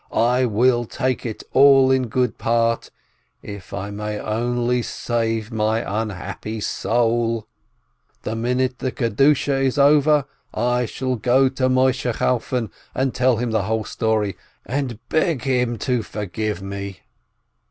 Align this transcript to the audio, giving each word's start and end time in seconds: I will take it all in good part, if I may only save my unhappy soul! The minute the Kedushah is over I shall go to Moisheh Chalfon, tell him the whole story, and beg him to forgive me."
I 0.11 0.47
will 0.47 0.85
take 0.85 1.27
it 1.27 1.43
all 1.53 1.91
in 1.91 2.07
good 2.07 2.39
part, 2.39 2.89
if 3.43 3.71
I 3.71 3.91
may 3.91 4.19
only 4.19 4.81
save 4.81 5.51
my 5.51 6.01
unhappy 6.01 6.59
soul! 6.59 7.47
The 8.23 8.35
minute 8.35 8.79
the 8.79 8.91
Kedushah 8.91 9.61
is 9.63 9.77
over 9.77 10.25
I 10.55 10.87
shall 10.87 11.17
go 11.17 11.49
to 11.49 11.69
Moisheh 11.69 12.13
Chalfon, 12.17 12.71
tell 13.13 13.37
him 13.37 13.51
the 13.51 13.61
whole 13.65 13.83
story, 13.85 14.35
and 14.65 14.97
beg 15.09 15.43
him 15.43 15.77
to 15.77 16.01
forgive 16.01 16.63
me." 16.63 17.01